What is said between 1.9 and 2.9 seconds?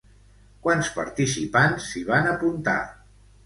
s'hi van apuntar?